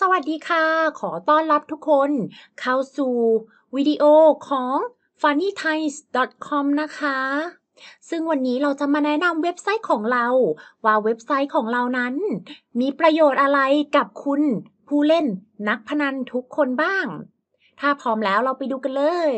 [0.00, 0.64] สวัสดีค่ะ
[1.00, 2.10] ขอต้อนรับทุกคน
[2.60, 3.14] เข้าสู่
[3.76, 4.04] วิดีโอ
[4.48, 4.76] ของ
[5.20, 7.18] funnythais.com นะคะ
[8.08, 10.26] ซึ่งวันนี้เราจะมาแนะนำเว็บไซต์ของเรา
[10.84, 12.14] ว่าเว็บไซต์ของเรานั้น
[12.80, 13.60] มีประโยชน์อะไร
[13.96, 14.42] กับคุณ
[14.88, 15.26] ผู้เล่น
[15.68, 17.06] นักพนันทุกคนบ้าง
[17.80, 19.32] ถ้าพร้อมแล้วเราไปดูกันเลย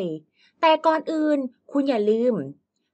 [0.61, 1.39] แต่ก่อนอื่น
[1.73, 2.34] คุณอย่าลืม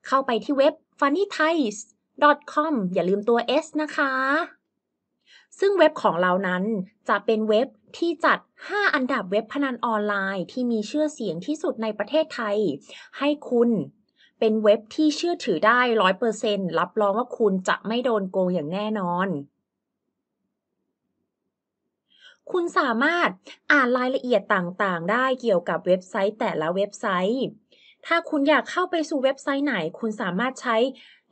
[0.06, 4.12] เข้าไปที่เว็บ funnythais.com อย่าลืมตัว s นะคะ
[5.58, 6.62] ซึ่งเว็บของเรานั้น
[7.08, 12.56] จะเป็นเว็บที่จัด 5 อันดับเว็บพนันออนไลน์ที่มีชื่อเสียงที่สุดในประเทศไทย
[13.18, 13.70] ให้คุณ
[14.38, 15.80] เป็นเว็บที่เชื่อถือได้
[16.28, 19.28] 100%รับรองว่าคุณจะไม่โดนโกงอย่างแน่นอน
[22.50, 23.28] คุณสามารถ
[23.72, 27.44] อ่านรายละเอียดต่างๆ ได้เกี่ยวกับเว็บไซต์แต่ละเว็บไซต์
[28.06, 30.76] ถ้าคุณอยากเข้าไปสู่เว็บไซต์ไหน คุณสามารถใช้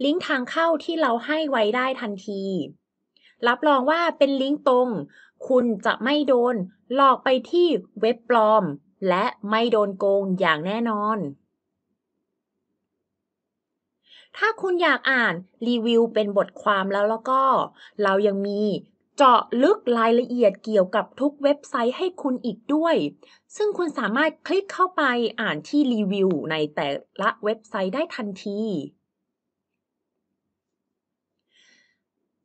[0.04, 2.44] ลิงก์ทางเข้าที่เราให้ไว้ได้ทันที
[3.46, 4.88] รับรองว่าเป็นลิงก์ตรง
[5.48, 6.54] คุณจะไม่โดน
[6.94, 7.66] หลอกไปที่
[8.00, 8.64] เว็บปลอม
[9.08, 11.18] และไม่โดนโกงอย่างแน่นอน
[14.36, 15.34] ถ้าคุณอยากอ่าน
[15.68, 17.42] รีวิวเป็นบทความแล้วแล้วก็
[18.02, 18.62] เรายังมี
[19.16, 22.96] เจาะลึกรายละเอียดเกี่ยวกับทุกเว็บไซต์ให้คุณอีกด้วย
[23.56, 25.02] ซึ่งคุณสามารถคลิกเข้าไป
[25.40, 26.88] อ่านที่รีวิวในแต่
[27.22, 28.60] ละเว็บไซต์ได้ทันที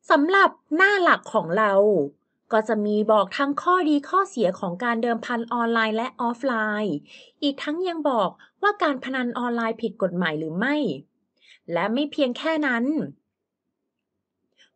[0.09, 1.73] สำหรับหน้าหลักของเรา
[2.51, 6.95] ก็จะมีบอกทั้งข้อดีข้อเสียของการเดิมพันออนไลน์และออฟไลน์
[7.43, 8.29] อีกทั้งยังบอก
[8.61, 10.75] ว่าการพนันออนไลน์ผิดกฎหมายหรือไม่
[11.73, 12.85] และไม่เพียงแค่นั้น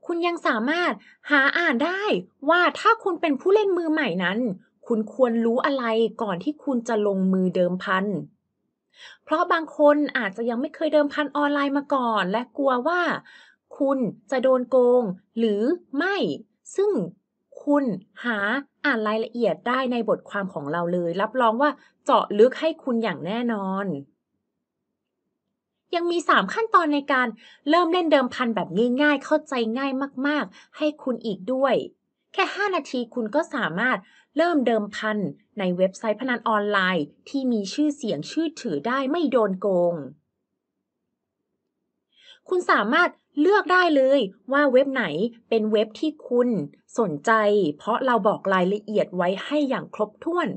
[0.05, 0.91] คุณยังสามารถ
[1.31, 2.01] หาอ่านได้
[2.49, 4.39] ว่าถ้าคุณเป็นผู้เล่นมือใหม่นั้น
[4.87, 5.85] คุณควรรู้อะไร
[6.21, 8.05] ก่อนที่คุณจะลงมือเดิมพัน
[9.23, 13.01] เพราะบางคนอาจจะยังไม่เคยเดิมพันออนไลน์มาก่อน และกลัวว่า
[13.77, 13.99] คุณ
[14.31, 15.03] จะโดนโกง
[15.37, 15.61] หรือ
[15.97, 16.15] ไม่
[16.75, 16.91] ซึ่ง
[17.63, 17.83] คุณ
[18.23, 18.37] หา
[18.85, 21.71] อ่านรายละเอียดได้ในบทความของเราเลย รับรองว่า
[22.05, 23.85] เจาะลึกให้คุณอย่างแน่นอน
[25.95, 27.27] ยังมี 3 ขั้นตอนในการ
[27.69, 28.69] เริ่มเล่นเดิมพันแบบ
[29.01, 29.91] ง่ายๆ เข้าใจง่าย
[30.27, 31.75] มากๆ ให้คุณอีกด้วย
[32.33, 33.97] แค่ 5 นาทีคุณก็สามารถ
[34.37, 35.17] เริ่มเดิมพัน
[35.59, 39.95] ในเว็บไซต์พนันออนไลน์ ที่มีชื่อเสียงชื่อถือได้ไม่โดนโกง
[42.49, 43.09] คุณสามารถ
[43.39, 44.19] เลือกได้เลย
[44.51, 45.05] ว่าเว็บไหน
[45.49, 46.49] เป็นเว็บที่คุณ
[46.99, 47.31] สนใจ
[47.77, 50.49] เพราะเราบอกรายละเอียดไว้ให้อย่างครบถ้วน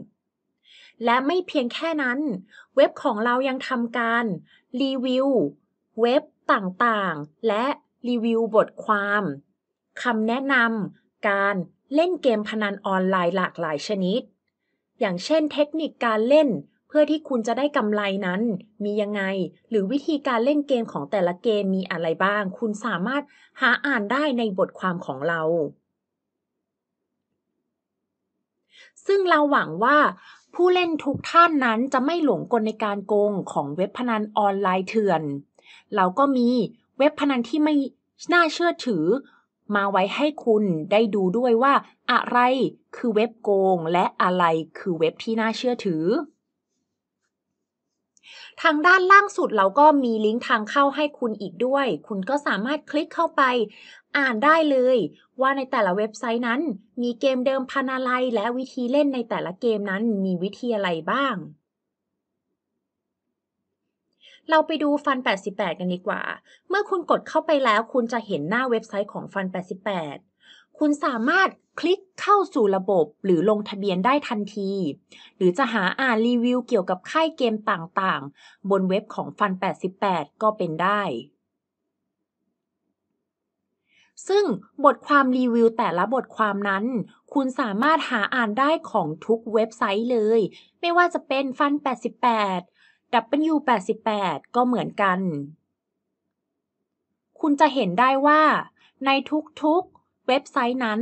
[1.04, 2.18] และไม่เพียงแค่นั้น
[2.76, 4.24] เว็บของเรายังทำการ
[4.82, 5.28] รีวิว
[6.00, 7.64] เว็บต่างๆ และ
[8.08, 9.22] รีวิวบทความ
[10.02, 11.54] คำแนะนำการ
[11.94, 14.20] เล่นเกมพนันออนไลน์หลากหลายชนิด
[15.00, 16.48] อย่างเช่นเทคนิคการเล่น
[16.92, 18.40] เพื่อที่คุณจะได้กำไรนั้น
[18.84, 19.22] มียังไง
[19.68, 23.22] หรือวิธีการเล่นเกมของแต่ละเกมมีอะไรบ้าง คุณสามารถ
[23.60, 25.42] หาอ่านได้ในบทความของเรา
[29.06, 29.98] ซึ่งเราหวังว่า
[30.54, 35.22] ผู้เล่นทุกท่านนั้นจะไม่หลงกลในการโกงของเว็บพนันออนไลน์เถื่อน
[35.96, 36.48] เราก็มี
[36.98, 37.74] เว็บพนันที่ไม่
[38.32, 39.04] น่าเชื่อถือ
[39.74, 41.74] มาไว้ให้คุณได้ดูด้วยว่า
[42.12, 42.38] อะไร
[42.96, 44.44] คือเว็บโกง และอะไร
[44.78, 46.04] คือเว็บที่น่าเชื่อถือ
[48.62, 53.42] ทางด้านล่างสุดเราก็มีลิงก์ทางเข้าให้คุณอีกด้วย คุณก็สามารถคลิกเข้าไป
[54.18, 54.96] อ่านได้เลย
[55.40, 56.60] ว่าในแต่ละเว็บไซต์นั้น
[57.02, 61.36] มีเกมเดิมพันอะไรและวิธีเล่นในแต่ละเกมนั้นมีวิธีอะไรบ้าง
[64.50, 65.18] เราไปดูฟัน
[65.48, 66.22] 88 กันดีกว่า
[66.68, 70.29] เมื่อคุณกดเข้าไปแล้ว คุณจะเห็นหน้าเว็บไซต์ของฟัน 88
[70.82, 71.48] คุณสามารถ
[71.80, 74.72] คลิกเข้าสู่ระบบหรือลงทะเบียนได้ทันที
[75.36, 79.52] หรือจะหาอ่านรีวิวเกี่ยวกับค่ายเกมต่างๆ บนเว็บของฟัน
[79.98, 81.02] 88 ก็เป็นได้
[84.28, 84.44] ซึ่ง
[84.84, 86.84] บทความรีวิวแต่ละบทความนั้น
[87.34, 90.40] คุณสามารถหาอ่านได้ของทุกเว็บไซต์เลย
[90.80, 91.72] ไม่ว่าจะเป็นฟัน
[92.44, 95.20] 88 W88 ก็เหมือนกัน
[97.40, 98.42] คุณจะเห็นได้ว่า
[99.06, 99.10] ใน
[99.62, 99.99] ทุกๆ
[100.30, 101.00] เว็บไซต์นั้น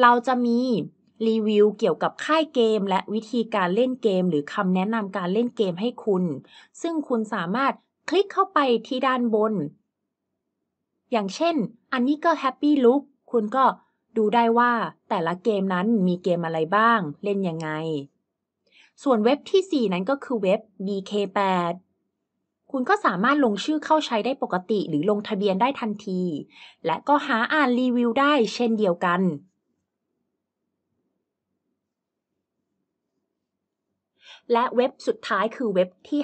[0.00, 0.60] เราจะมี
[1.26, 6.24] รีวิวเกี่ยวกับค่ายเกม และวิธีการเล่นเกม หรือคำแนะนำการเล่นเกมให้คุณ
[6.82, 7.72] ซึ่งคุณสามารถ
[8.08, 9.54] คลิกเข้าไปที่ด้านบน
[11.12, 11.56] อย่างเช่น
[11.92, 13.02] อันนี้ก็ Happy Loop
[13.32, 13.64] คุณก็
[14.16, 14.72] ดูได้ว่า
[15.08, 17.68] แต่ละเกมนั้นมีเกมอะไรบ้าง เล่นยังไง
[19.02, 21.74] ส่วนเว็บที่ 4 นั้นก็คือเว็บ BK8
[22.78, 26.22] คุณก็สามารถลงชื่อเข้าใช้ได้ปกติ หรือลงทะเบียนได้ทันที
[26.86, 29.20] และก็หาอ่านรีวิวได้เช่นเดียวกัน
[34.52, 36.20] และเว็บสุดท้ายคือเว็บที่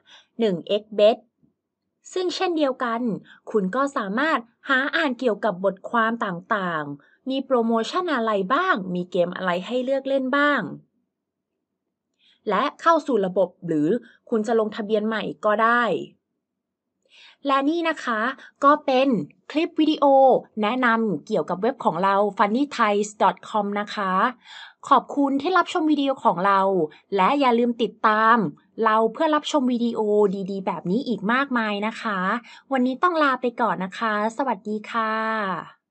[0.00, 1.16] 5 1xbet
[2.12, 3.00] ซึ่งเช่นเดียวกัน
[3.50, 4.38] คุณก็สามารถ
[4.68, 6.84] หาอ่านเกี่ยวกับบทความต่าง
[7.30, 10.62] มีโปรโมชั่นอะไรบ้าง มีเกมอะไรให้เลือกเล่นบ้าง
[12.48, 13.88] และเข้าสู่ระบบหรือ
[14.30, 15.82] คุณจะลงทะเบียนใหม่ก็ได้
[17.46, 18.20] และนี่นะคะ
[18.64, 19.08] ก็เป็น
[19.50, 20.04] คลิปวิดีโอ
[20.62, 24.12] แนะนำเกี่ยวกับเว็บของเรา funnythais.com นะคะ
[24.88, 26.60] ขอบคุณที่รับชมวิดีโอของเรา
[27.16, 28.36] และอย่าลืมติดตาม
[28.84, 30.00] เราเพื่อรับชมวิดีโอ
[30.50, 32.18] ดีๆ แบบนี้อีกมากมายนะคะ
[32.72, 35.81] วันนี้ต้องลาไปก่อนนะคะ สวัสดีค่ะ